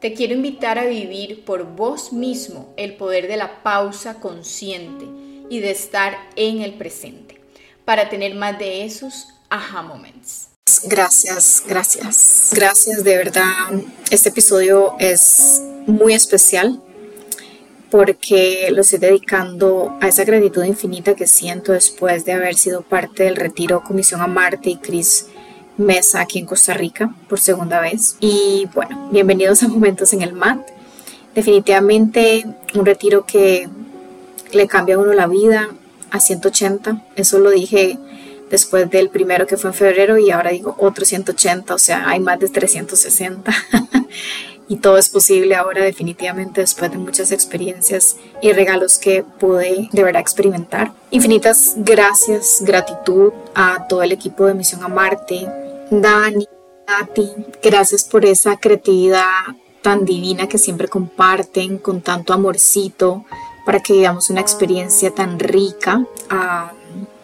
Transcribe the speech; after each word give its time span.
Te 0.00 0.14
quiero 0.14 0.32
invitar 0.32 0.78
a 0.78 0.86
vivir 0.86 1.44
por 1.44 1.64
vos 1.76 2.10
mismo 2.12 2.72
el 2.78 2.96
poder 2.96 3.28
de 3.28 3.36
la 3.36 3.62
pausa 3.62 4.14
consciente 4.14 5.04
y 5.50 5.60
de 5.60 5.70
estar 5.70 6.16
en 6.36 6.62
el 6.62 6.74
presente 6.74 7.38
para 7.84 8.08
tener 8.08 8.34
más 8.34 8.58
de 8.58 8.86
esos 8.86 9.28
aha 9.50 9.82
moments. 9.82 10.48
Gracias, 10.84 11.64
gracias. 11.66 12.48
Gracias 12.54 13.04
de 13.04 13.16
verdad. 13.16 13.44
Este 14.10 14.30
episodio 14.30 14.94
es 14.98 15.60
muy 15.86 16.14
especial 16.14 16.80
porque 17.90 18.70
lo 18.70 18.80
estoy 18.80 19.00
dedicando 19.00 19.98
a 20.00 20.08
esa 20.08 20.24
gratitud 20.24 20.64
infinita 20.64 21.14
que 21.14 21.26
siento 21.26 21.72
después 21.72 22.24
de 22.24 22.32
haber 22.32 22.54
sido 22.54 22.80
parte 22.80 23.24
del 23.24 23.36
retiro 23.36 23.82
Comisión 23.82 24.22
a 24.22 24.26
Marte 24.26 24.70
y 24.70 24.76
Cris 24.76 25.26
mesa 25.80 26.20
aquí 26.20 26.38
en 26.38 26.46
Costa 26.46 26.74
Rica 26.74 27.12
por 27.28 27.40
segunda 27.40 27.80
vez. 27.80 28.16
Y 28.20 28.68
bueno, 28.74 29.08
bienvenidos 29.10 29.62
a 29.62 29.68
Momentos 29.68 30.12
en 30.12 30.22
el 30.22 30.32
MAT. 30.32 30.60
Definitivamente 31.34 32.46
un 32.74 32.86
retiro 32.86 33.24
que 33.24 33.68
le 34.52 34.66
cambia 34.66 34.96
a 34.96 34.98
uno 34.98 35.12
la 35.12 35.26
vida 35.26 35.68
a 36.10 36.20
180. 36.20 37.02
Eso 37.16 37.38
lo 37.38 37.50
dije 37.50 37.98
después 38.50 38.90
del 38.90 39.08
primero 39.08 39.46
que 39.46 39.56
fue 39.56 39.70
en 39.70 39.74
febrero 39.74 40.18
y 40.18 40.30
ahora 40.30 40.50
digo 40.50 40.74
otro 40.78 41.04
180, 41.04 41.74
o 41.74 41.78
sea, 41.78 42.08
hay 42.08 42.20
más 42.20 42.38
de 42.38 42.48
360. 42.48 43.52
y 44.68 44.76
todo 44.76 44.98
es 44.98 45.08
posible 45.08 45.54
ahora 45.54 45.82
definitivamente 45.82 46.60
después 46.60 46.90
de 46.90 46.98
muchas 46.98 47.32
experiencias 47.32 48.16
y 48.42 48.52
regalos 48.52 48.98
que 48.98 49.24
pude 49.38 49.88
de 49.92 50.02
verdad 50.04 50.20
experimentar. 50.20 50.92
Infinitas 51.10 51.74
gracias, 51.76 52.58
gratitud 52.60 53.32
a 53.54 53.86
todo 53.88 54.02
el 54.02 54.12
equipo 54.12 54.46
de 54.46 54.54
Misión 54.54 54.82
a 54.82 54.88
Marte, 54.88 55.48
Dani, 55.90 56.46
Nati, 56.86 57.28
gracias 57.62 58.04
por 58.04 58.24
esa 58.24 58.56
creatividad 58.56 59.24
tan 59.82 60.04
divina 60.04 60.48
que 60.48 60.58
siempre 60.58 60.88
comparten 60.88 61.78
con 61.78 62.00
tanto 62.00 62.32
amorcito 62.32 63.24
para 63.66 63.80
que 63.80 63.94
vivamos 63.94 64.30
una 64.30 64.40
experiencia 64.40 65.12
tan 65.12 65.38
rica. 65.38 66.06
A 66.28 66.72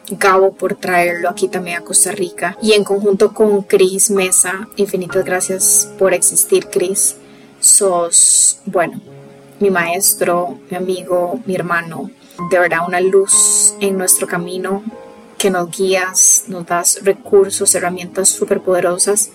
Gabo 0.08 0.52
por 0.52 0.76
traerlo 0.76 1.28
aquí 1.28 1.48
también 1.48 1.78
a 1.78 1.80
Costa 1.80 2.12
Rica 2.12 2.56
y 2.62 2.74
en 2.74 2.84
conjunto 2.84 3.34
con 3.34 3.62
Cris 3.62 4.10
Mesa, 4.10 4.68
infinitas 4.76 5.24
gracias 5.24 5.92
por 5.98 6.14
existir, 6.14 6.68
Cris. 6.68 7.16
Sos, 7.58 8.60
bueno, 8.66 9.00
mi 9.58 9.68
maestro, 9.70 10.58
mi 10.70 10.76
amigo, 10.76 11.40
mi 11.44 11.56
hermano, 11.56 12.10
de 12.50 12.58
verdad 12.58 12.80
una 12.86 13.00
luz 13.00 13.74
en 13.80 13.98
nuestro 13.98 14.28
camino 14.28 14.84
que 15.38 15.50
nos 15.50 15.70
guías, 15.70 16.44
nos 16.48 16.66
das 16.66 17.00
recursos, 17.02 17.74
herramientas 17.74 18.28
súper 18.28 18.60
poderosas 18.60 19.30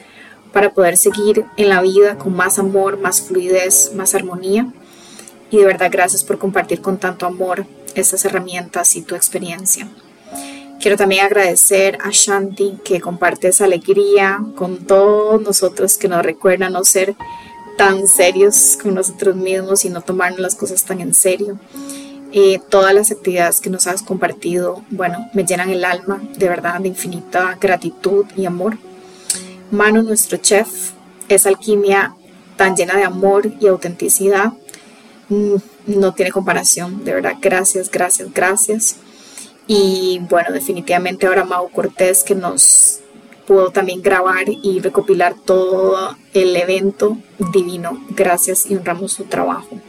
para 0.52 0.74
poder 0.74 0.98
seguir 0.98 1.46
en 1.58 1.70
la 1.70 1.82
vida 1.82 2.18
con 2.18 2.36
más 2.36 2.60
amor, 2.60 3.00
más 3.00 3.22
fluidez, 3.22 3.92
más 3.96 4.16
armonía. 4.16 4.72
Y 5.50 5.58
de 5.58 5.66
verdad 5.66 5.90
gracias 5.92 6.24
por 6.24 6.38
compartir 6.38 6.82
con 6.82 6.98
tanto 6.98 7.26
amor 7.26 7.66
estas 7.96 8.26
herramientas 8.26 8.96
y 8.96 9.02
tu 9.02 9.16
experiencia. 9.16 9.88
Quiero 10.82 10.98
también 10.98 11.26
agradecer 11.26 12.00
a 12.04 12.10
Shanti 12.12 12.80
que 12.84 13.00
comparte 13.00 13.50
esa 13.50 13.66
alegría 13.66 14.40
con 14.56 14.88
todos 14.88 15.40
nosotros 15.40 15.98
que 15.98 16.08
nos 16.08 16.24
recuerda 16.26 16.70
no 16.70 16.84
ser 16.84 17.16
tan 17.78 18.08
serios 18.08 18.78
con 18.82 18.96
nosotros 18.96 19.36
mismos 19.36 19.86
y 19.86 19.90
no 19.90 20.02
tomarnos 20.02 20.40
las 20.40 20.56
cosas 20.56 20.84
tan 20.84 21.00
en 21.02 21.14
serio. 21.14 21.60
Todas 22.70 22.94
las 22.94 23.12
actividades 23.12 23.60
que 23.60 23.70
nos 23.70 23.88
has 23.88 24.02
compartido, 24.02 24.84
bueno, 24.90 25.30
me 25.34 25.44
llenan 25.44 25.70
el 25.70 25.84
alma 25.84 26.22
de 26.38 26.48
verdad 26.48 26.80
de 26.80 26.88
infinita 26.88 27.58
gratitud 27.60 28.26
y 28.38 28.46
amor. 28.46 28.78
Manu, 29.70 30.02
nuestro 30.02 30.38
chef, 30.38 30.92
es 31.28 31.46
alquimia 31.46 32.16
tan 32.56 32.76
llena 32.76 32.96
de 32.96 33.04
amor 33.04 33.52
y 33.60 33.68
autenticidad. 33.68 34.54
Mm, 35.28 35.56
no 35.88 36.14
tiene 36.14 36.32
comparación, 36.32 37.04
de 37.04 37.16
verdad, 37.16 37.36
gracias, 37.42 37.92
gracias, 37.92 38.34
gracias. 38.34 38.96
Y 39.68 40.22
bueno, 40.30 40.52
definitivamente 40.54 41.28
ahora 41.28 41.44
Mau 41.44 41.70
Cortés 41.70 42.24
que 42.24 42.36
nos 42.36 43.00
pudo 43.46 43.72
también 43.72 44.02
grabar 44.02 44.46
y 44.48 44.80
recopilar 44.80 45.36
todo 45.46 46.16
el 46.34 46.56
evento 46.56 47.18
divino. 47.52 48.02
Gracias 48.12 48.66
y 48.70 48.76
honramos 48.76 49.12
su 49.12 49.26
trabajo 49.26 49.82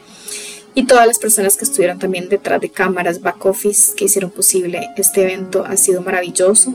y 0.75 0.87
todas 0.87 1.07
las 1.07 1.19
personas 1.19 1.57
que 1.57 1.65
estuvieron 1.65 1.99
también 1.99 2.29
detrás 2.29 2.61
de 2.61 2.71
cámaras, 2.71 3.21
back 3.21 3.45
office, 3.45 3.95
que 3.95 4.07
hicieron 4.07 4.31
posible 4.31 4.91
este 4.97 5.23
evento. 5.23 5.65
Ha 5.67 5.77
sido 5.77 6.01
maravilloso. 6.01 6.75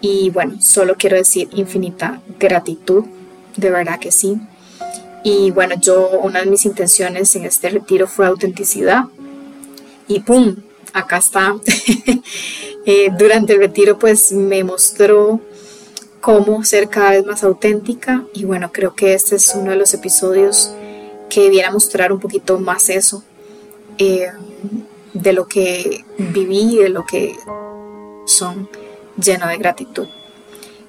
Y 0.00 0.30
bueno, 0.30 0.60
solo 0.60 0.94
quiero 0.96 1.16
decir 1.16 1.48
infinita 1.52 2.22
gratitud, 2.38 3.04
de 3.56 3.70
verdad 3.70 3.98
que 3.98 4.12
sí. 4.12 4.38
Y 5.24 5.50
bueno, 5.50 5.74
yo, 5.78 6.08
una 6.22 6.40
de 6.40 6.46
mis 6.46 6.64
intenciones 6.64 7.34
en 7.36 7.44
este 7.44 7.68
retiro 7.68 8.06
fue 8.06 8.26
autenticidad. 8.26 9.04
Y 10.06 10.20
¡pum! 10.20 10.56
Acá 10.92 11.18
está. 11.18 11.56
Eh, 12.86 13.10
durante 13.18 13.52
el 13.52 13.58
retiro 13.58 13.98
pues 13.98 14.32
me 14.32 14.64
mostró 14.64 15.38
cómo 16.22 16.64
ser 16.64 16.88
cada 16.88 17.10
vez 17.10 17.26
más 17.26 17.44
auténtica. 17.44 18.24
Y 18.32 18.46
bueno, 18.46 18.72
creo 18.72 18.94
que 18.94 19.12
este 19.12 19.36
es 19.36 19.54
uno 19.54 19.72
de 19.72 19.76
los 19.76 19.92
episodios 19.92 20.72
que 21.30 21.48
viene 21.48 21.68
a 21.68 21.70
mostrar 21.70 22.12
un 22.12 22.20
poquito 22.20 22.58
más 22.58 22.90
eso 22.90 23.22
eh, 23.96 24.30
de 25.14 25.32
lo 25.32 25.46
que 25.46 26.04
viví 26.18 26.74
y 26.74 26.76
de 26.78 26.88
lo 26.90 27.06
que 27.06 27.34
son 28.26 28.68
lleno 29.16 29.46
de 29.46 29.56
gratitud. 29.56 30.08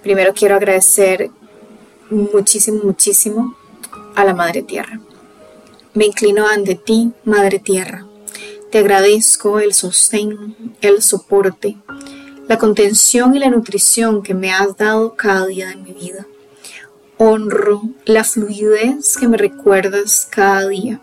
Primero 0.02 0.34
quiero 0.34 0.56
agradecer 0.56 1.29
muchísimo, 2.09 2.84
muchísimo 2.84 3.56
a 4.16 4.25
la 4.25 4.34
Madre 4.34 4.63
Tierra. 4.63 5.00
Me 5.94 6.06
inclino 6.06 6.47
ante 6.47 6.75
ti, 6.75 7.12
Madre 7.23 7.59
Tierra. 7.59 8.06
Te 8.72 8.79
agradezco 8.79 9.59
el 9.59 9.73
sostén, 9.73 10.75
el 10.81 11.02
soporte, 11.02 11.78
la 12.47 12.58
contención 12.58 13.35
y 13.35 13.40
la 13.40 13.50
nutrición 13.50 14.23
que 14.23 14.34
me 14.34 14.52
has 14.52 14.75
dado 14.78 15.16
cada 15.16 15.46
día 15.46 15.68
de 15.68 15.75
mi 15.75 15.94
vida 15.94 16.25
honro 17.24 17.84
la 18.06 18.24
fluidez 18.24 19.16
que 19.16 19.28
me 19.28 19.38
recuerdas 19.38 20.28
cada 20.28 20.68
día, 20.68 21.00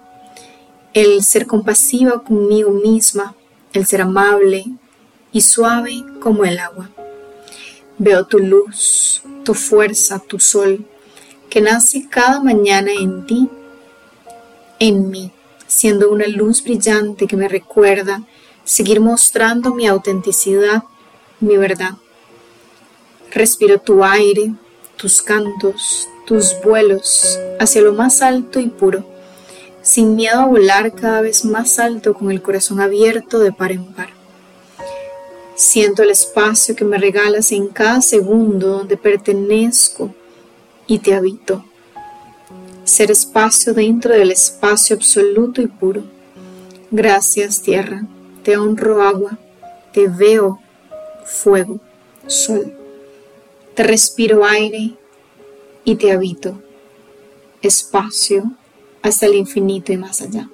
el 0.92 1.22
ser 1.22 1.46
compasiva 1.46 2.24
conmigo 2.24 2.72
misma, 2.72 3.36
el 3.72 3.86
ser 3.86 4.00
amable 4.00 4.64
y 5.30 5.42
suave 5.42 6.04
como 6.18 6.44
el 6.44 6.58
agua. 6.58 6.90
Veo 7.98 8.26
tu 8.26 8.40
luz, 8.40 9.22
tu 9.44 9.54
fuerza, 9.54 10.18
tu 10.18 10.40
sol, 10.40 10.84
que 11.48 11.60
nace 11.60 12.08
cada 12.10 12.42
mañana 12.42 12.90
en 12.90 13.24
ti, 13.24 13.48
en 14.80 15.10
mí, 15.10 15.30
siendo 15.68 16.10
una 16.10 16.26
luz 16.26 16.64
brillante 16.64 17.28
que 17.28 17.36
me 17.36 17.46
recuerda 17.46 18.24
seguir 18.64 18.98
mostrando 19.00 19.72
mi 19.72 19.86
autenticidad, 19.86 20.82
mi 21.38 21.56
verdad. 21.56 21.92
Respiro 23.30 23.78
tu 23.78 24.02
aire, 24.02 24.52
tus 24.98 25.22
cantos, 25.22 26.08
tus 26.26 26.54
vuelos 26.62 27.38
hacia 27.58 27.80
lo 27.80 27.94
más 27.94 28.20
alto 28.20 28.60
y 28.60 28.66
puro, 28.66 29.04
sin 29.80 30.16
miedo 30.16 30.40
a 30.40 30.46
volar 30.46 30.94
cada 30.94 31.22
vez 31.22 31.44
más 31.44 31.78
alto 31.78 32.12
con 32.12 32.30
el 32.30 32.42
corazón 32.42 32.80
abierto 32.80 33.38
de 33.38 33.52
par 33.52 33.72
en 33.72 33.86
par. 33.94 34.10
Siento 35.54 36.02
el 36.02 36.10
espacio 36.10 36.76
que 36.76 36.84
me 36.84 36.98
regalas 36.98 37.50
en 37.52 37.68
cada 37.68 38.00
segundo 38.02 38.68
donde 38.68 38.96
pertenezco 38.96 40.14
y 40.86 40.98
te 40.98 41.14
habito. 41.14 41.64
Ser 42.84 43.10
espacio 43.10 43.74
dentro 43.74 44.14
del 44.14 44.30
espacio 44.30 44.96
absoluto 44.96 45.62
y 45.62 45.66
puro. 45.66 46.04
Gracias 46.90 47.62
tierra, 47.62 48.04
te 48.42 48.56
honro 48.56 49.02
agua, 49.02 49.38
te 49.92 50.08
veo 50.08 50.60
fuego, 51.24 51.78
sol. 52.26 52.77
Te 53.78 53.84
respiro 53.84 54.44
aire 54.44 54.96
y 55.84 55.94
te 55.94 56.10
habito, 56.10 56.60
espacio 57.62 58.50
hasta 59.02 59.26
el 59.26 59.36
infinito 59.36 59.92
y 59.92 59.96
más 59.96 60.20
allá. 60.20 60.50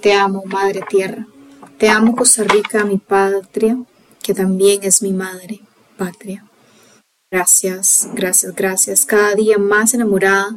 Te 0.00 0.12
amo, 0.12 0.44
Madre 0.46 0.80
Tierra. 0.88 1.26
Te 1.76 1.88
amo, 1.88 2.14
Costa 2.14 2.44
Rica, 2.44 2.84
mi 2.84 2.98
patria, 2.98 3.76
que 4.22 4.32
también 4.32 4.78
es 4.84 5.02
mi 5.02 5.12
madre 5.12 5.58
patria. 5.98 6.46
Gracias, 7.32 8.08
gracias, 8.14 8.54
gracias. 8.54 9.04
Cada 9.04 9.34
día 9.34 9.58
más 9.58 9.92
enamorada 9.92 10.56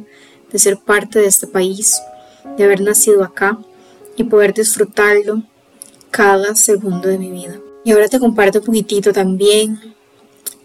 de 0.52 0.58
ser 0.60 0.78
parte 0.78 1.18
de 1.18 1.26
este 1.26 1.48
país, 1.48 2.00
de 2.56 2.62
haber 2.62 2.82
nacido 2.82 3.24
acá 3.24 3.58
y 4.14 4.22
poder 4.22 4.54
disfrutarlo 4.54 5.42
cada 6.12 6.54
segundo 6.54 7.08
de 7.08 7.18
mi 7.18 7.32
vida. 7.32 7.58
Y 7.84 7.90
ahora 7.90 8.06
te 8.06 8.20
comparto 8.20 8.60
un 8.60 8.64
poquitito 8.64 9.12
también 9.12 9.94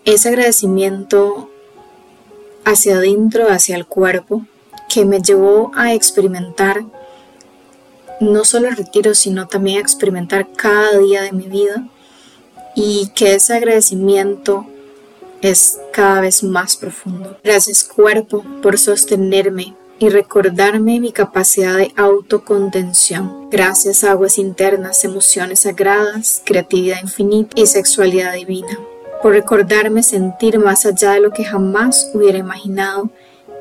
ese 0.06 0.30
agradecimiento 0.30 1.50
hacia 2.66 2.98
adentro, 2.98 3.50
hacia 3.50 3.76
el 3.76 3.86
cuerpo, 3.86 4.46
que 4.88 5.06
me 5.06 5.22
llevó 5.22 5.72
a 5.76 5.94
experimentar 5.94 6.84
no 8.20 8.44
solo 8.44 8.68
el 8.68 8.76
retiro, 8.76 9.16
sino 9.16 9.48
también 9.48 9.78
a 9.78 9.82
experimentar 9.82 10.48
cada 10.54 10.98
día 10.98 11.22
de 11.22 11.32
mi 11.32 11.48
vida 11.48 11.88
y 12.76 13.12
que 13.16 13.36
ese 13.36 13.54
agradecimiento 13.54 14.66
es 15.42 15.80
cada 15.94 16.22
vez 16.22 16.44
más 16.44 16.76
profundo. 16.76 17.38
Gracias 17.44 17.84
cuerpo 17.84 18.44
por 18.62 18.78
sostenerme 18.78 19.76
y 20.00 20.10
recordarme 20.10 21.00
mi 21.00 21.12
capacidad 21.12 21.78
de 21.78 21.92
autocontención. 21.96 23.50
Gracias 23.50 24.04
aguas 24.04 24.38
internas, 24.38 25.04
emociones 25.04 25.62
sagradas, 25.62 26.42
creatividad 26.46 27.02
infinita 27.02 27.60
y 27.60 27.68
sexualidad 27.68 28.34
divina. 28.34 28.80
Por 29.22 29.34
recordarme 29.34 30.04
sentir 30.04 30.60
más 30.60 30.86
allá 30.86 31.12
de 31.12 31.20
lo 31.20 31.32
que 31.32 31.44
jamás 31.44 32.10
hubiera 32.14 32.38
imaginado 32.38 33.10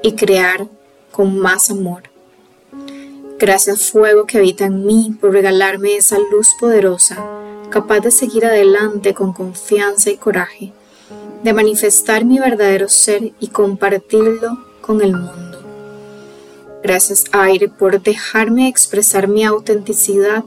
y 0.02 0.14
crear 0.14 0.66
con 1.10 1.38
más 1.38 1.70
amor. 1.70 2.04
Gracias 3.38 3.90
fuego 3.90 4.26
que 4.26 4.38
habita 4.38 4.66
en 4.66 4.84
mí 4.84 5.16
por 5.20 5.32
regalarme 5.32 5.96
esa 5.96 6.18
luz 6.18 6.48
poderosa, 6.60 7.24
capaz 7.70 8.00
de 8.00 8.10
seguir 8.10 8.46
adelante 8.46 9.14
con 9.14 9.32
confianza 9.32 10.10
y 10.10 10.16
coraje 10.16 10.72
de 11.42 11.52
manifestar 11.52 12.24
mi 12.24 12.38
verdadero 12.38 12.88
ser 12.88 13.32
y 13.38 13.48
compartirlo 13.48 14.58
con 14.80 15.02
el 15.02 15.12
mundo. 15.12 15.58
Gracias 16.82 17.24
aire 17.32 17.68
por 17.68 18.00
dejarme 18.00 18.68
expresar 18.68 19.28
mi 19.28 19.44
autenticidad 19.44 20.44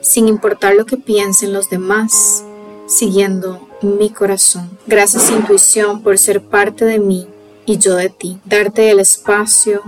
sin 0.00 0.28
importar 0.28 0.74
lo 0.74 0.84
que 0.84 0.96
piensen 0.96 1.52
los 1.52 1.70
demás, 1.70 2.44
siguiendo 2.86 3.63
mi 3.84 4.10
corazón. 4.10 4.70
Gracias 4.86 5.30
intuición 5.30 6.02
por 6.02 6.18
ser 6.18 6.42
parte 6.42 6.84
de 6.84 6.98
mí 6.98 7.28
y 7.66 7.78
yo 7.78 7.96
de 7.96 8.08
ti. 8.08 8.38
Darte 8.44 8.90
el 8.90 9.00
espacio 9.00 9.82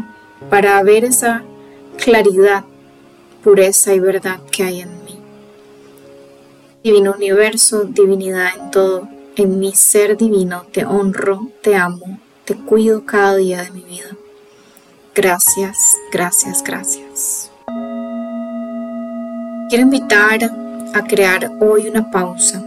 para 0.50 0.82
ver 0.82 1.04
esa 1.04 1.42
claridad, 1.96 2.64
pureza 3.42 3.94
y 3.94 4.00
verdad 4.00 4.40
que 4.50 4.62
hay 4.62 4.80
en 4.80 5.04
mí. 5.04 5.18
Divino 6.84 7.12
universo, 7.12 7.84
divinidad 7.84 8.50
en 8.56 8.70
todo 8.70 9.08
en 9.36 9.58
mi 9.58 9.72
ser 9.72 10.16
divino 10.16 10.64
te 10.72 10.84
honro, 10.84 11.48
te 11.62 11.76
amo, 11.76 12.18
te 12.44 12.54
cuido 12.54 13.04
cada 13.04 13.36
día 13.36 13.62
de 13.62 13.70
mi 13.70 13.82
vida. 13.82 14.16
Gracias, 15.14 15.76
gracias, 16.10 16.62
gracias. 16.62 17.50
Quiero 19.68 19.82
invitar 19.82 20.40
a 20.94 21.02
crear 21.06 21.52
hoy 21.60 21.88
una 21.88 22.10
pausa 22.10 22.64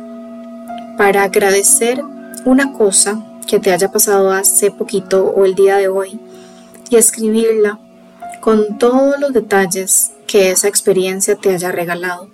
para 1.00 1.24
agradecer 1.24 2.04
una 2.44 2.74
cosa 2.74 3.24
que 3.48 3.58
te 3.58 3.72
haya 3.72 3.90
pasado 3.90 4.34
hace 4.34 4.70
poquito 4.70 5.28
o 5.28 5.46
el 5.46 5.56
día 5.56 5.78
de 5.78 5.88
hoy 5.88 6.20
y 6.90 6.98
escribirla 6.98 7.80
con 8.42 8.78
todos 8.78 9.18
los 9.18 9.32
detalles 9.32 10.12
que 10.28 10.52
esa 10.52 10.68
experiencia 10.68 11.38
te 11.38 11.54
haya 11.54 11.72
regalado. 11.72 12.30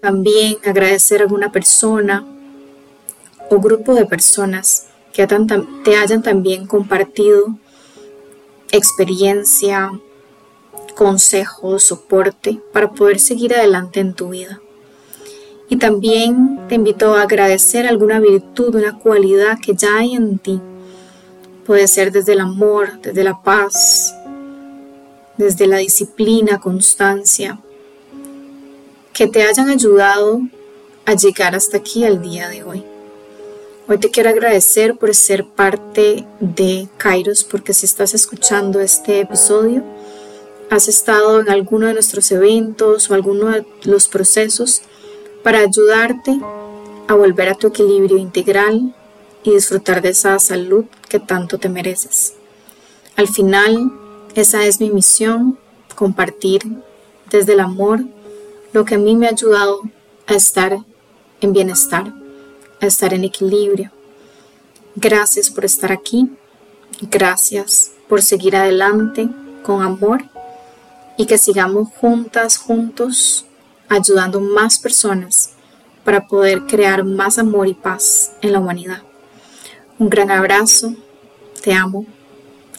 También 0.00 0.56
agradecer 0.66 1.20
a 1.20 1.26
alguna 1.26 1.52
persona 1.52 2.26
o 3.48 3.60
grupo 3.60 3.94
de 3.94 4.04
personas 4.04 4.88
que 5.12 5.24
te 5.84 5.96
hayan 5.96 6.24
también 6.24 6.66
compartido 6.66 7.46
experiencia, 8.72 9.92
consejo, 10.96 11.78
soporte 11.78 12.60
para 12.72 12.90
poder 12.90 13.20
seguir 13.20 13.54
adelante 13.54 14.00
en 14.00 14.14
tu 14.14 14.30
vida. 14.30 14.61
Y 15.72 15.76
también 15.76 16.60
te 16.68 16.74
invito 16.74 17.14
a 17.14 17.22
agradecer 17.22 17.86
alguna 17.86 18.20
virtud, 18.20 18.74
una 18.74 18.98
cualidad 18.98 19.56
que 19.58 19.74
ya 19.74 19.96
hay 19.96 20.14
en 20.14 20.38
ti. 20.38 20.60
Puede 21.64 21.88
ser 21.88 22.12
desde 22.12 22.34
el 22.34 22.40
amor, 22.40 23.00
desde 23.00 23.24
la 23.24 23.42
paz, 23.42 24.14
desde 25.38 25.66
la 25.66 25.78
disciplina, 25.78 26.60
constancia, 26.60 27.58
que 29.14 29.26
te 29.28 29.44
hayan 29.44 29.70
ayudado 29.70 30.42
a 31.06 31.14
llegar 31.14 31.54
hasta 31.54 31.78
aquí 31.78 32.04
al 32.04 32.20
día 32.20 32.50
de 32.50 32.64
hoy. 32.64 32.84
Hoy 33.88 33.96
te 33.96 34.10
quiero 34.10 34.28
agradecer 34.28 34.98
por 34.98 35.14
ser 35.14 35.46
parte 35.46 36.26
de 36.38 36.86
Kairos, 36.98 37.44
porque 37.44 37.72
si 37.72 37.86
estás 37.86 38.12
escuchando 38.12 38.78
este 38.78 39.20
episodio, 39.20 39.82
has 40.68 40.86
estado 40.88 41.40
en 41.40 41.48
alguno 41.48 41.86
de 41.86 41.94
nuestros 41.94 42.30
eventos 42.30 43.10
o 43.10 43.14
alguno 43.14 43.48
de 43.48 43.64
los 43.84 44.06
procesos 44.06 44.82
para 45.42 45.60
ayudarte 45.60 46.40
a 47.08 47.14
volver 47.14 47.48
a 47.48 47.54
tu 47.54 47.68
equilibrio 47.68 48.16
integral 48.16 48.94
y 49.42 49.52
disfrutar 49.52 50.02
de 50.02 50.10
esa 50.10 50.38
salud 50.38 50.84
que 51.08 51.18
tanto 51.18 51.58
te 51.58 51.68
mereces. 51.68 52.34
Al 53.16 53.28
final, 53.28 53.92
esa 54.34 54.64
es 54.64 54.80
mi 54.80 54.90
misión, 54.90 55.58
compartir 55.94 56.62
desde 57.30 57.52
el 57.52 57.60
amor 57.60 58.04
lo 58.72 58.84
que 58.84 58.94
a 58.94 58.98
mí 58.98 59.16
me 59.16 59.26
ha 59.26 59.30
ayudado 59.30 59.82
a 60.26 60.34
estar 60.34 60.78
en 61.40 61.52
bienestar 61.52 62.12
a 62.82 62.86
estar 62.86 63.14
en 63.14 63.24
equilibrio. 63.24 63.90
Gracias 64.96 65.48
por 65.48 65.64
estar 65.64 65.92
aquí. 65.92 66.30
Gracias 67.00 67.92
por 68.08 68.22
seguir 68.22 68.56
adelante 68.56 69.28
con 69.62 69.82
amor 69.82 70.24
y 71.16 71.26
que 71.26 71.38
sigamos 71.38 71.88
juntas, 72.00 72.58
juntos, 72.58 73.46
ayudando 73.94 74.40
más 74.40 74.78
personas 74.78 75.50
para 76.04 76.26
poder 76.26 76.62
crear 76.66 77.04
más 77.04 77.38
amor 77.38 77.68
y 77.68 77.74
paz 77.74 78.32
en 78.40 78.52
la 78.52 78.60
humanidad. 78.60 79.02
Un 79.98 80.08
gran 80.08 80.30
abrazo, 80.30 80.94
te 81.62 81.72
amo 81.72 82.06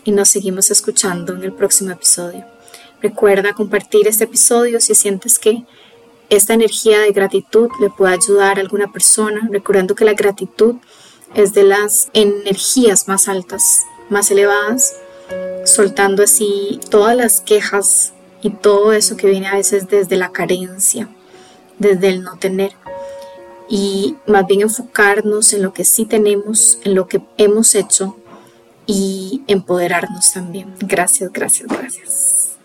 y 0.03 0.11
nos 0.11 0.29
seguimos 0.29 0.69
escuchando 0.71 1.33
en 1.33 1.43
el 1.43 1.53
próximo 1.53 1.91
episodio. 1.91 2.45
Recuerda 3.01 3.53
compartir 3.53 4.07
este 4.07 4.25
episodio 4.25 4.79
si 4.79 4.95
sientes 4.95 5.39
que 5.39 5.63
esta 6.29 6.53
energía 6.53 6.99
de 6.99 7.11
gratitud 7.11 7.69
le 7.79 7.89
puede 7.89 8.13
ayudar 8.13 8.57
a 8.57 8.61
alguna 8.61 8.91
persona, 8.91 9.47
recordando 9.51 9.95
que 9.95 10.05
la 10.05 10.13
gratitud 10.13 10.75
es 11.35 11.53
de 11.53 11.63
las 11.63 12.09
energías 12.13 13.07
más 13.07 13.27
altas, 13.27 13.83
más 14.09 14.31
elevadas, 14.31 14.95
soltando 15.65 16.23
así 16.23 16.79
todas 16.89 17.15
las 17.15 17.41
quejas 17.41 18.12
y 18.43 18.49
todo 18.49 18.91
eso 18.91 19.15
que 19.15 19.27
viene 19.27 19.47
a 19.47 19.55
veces 19.55 19.87
desde 19.87 20.17
la 20.17 20.31
carencia, 20.31 21.07
desde 21.79 22.09
el 22.09 22.23
no 22.23 22.37
tener. 22.37 22.73
Y 23.69 24.17
más 24.27 24.45
bien 24.45 24.61
enfocarnos 24.61 25.53
en 25.53 25.63
lo 25.63 25.73
que 25.73 25.85
sí 25.85 26.05
tenemos, 26.05 26.77
en 26.83 26.93
lo 26.93 27.07
que 27.07 27.21
hemos 27.37 27.73
hecho 27.73 28.17
y 28.85 29.43
empoderarnos 29.47 30.33
también. 30.33 30.73
Gracias, 30.79 31.31
gracias, 31.31 31.69
gracias. 31.69 32.57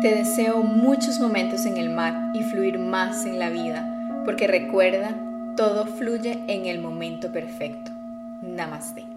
Te 0.00 0.14
deseo 0.14 0.62
muchos 0.62 1.18
momentos 1.18 1.66
en 1.66 1.76
el 1.76 1.90
mar 1.90 2.32
y 2.34 2.42
fluir 2.44 2.78
más 2.78 3.26
en 3.26 3.38
la 3.38 3.50
vida, 3.50 4.22
porque 4.24 4.46
recuerda, 4.46 5.14
todo 5.56 5.84
fluye 5.84 6.44
en 6.46 6.66
el 6.66 6.78
momento 6.78 7.30
perfecto. 7.32 7.90
Namaste. 8.40 9.09